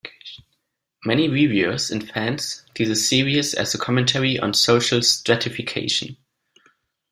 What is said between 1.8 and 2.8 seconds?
and fans